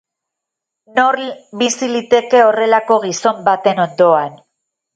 Nor 0.99 1.17
bizi 1.63 1.91
liteke 1.93 2.41
horrelako 2.47 2.99
gizon 3.07 3.47
baten 3.51 3.87
ondoan. 3.87 4.37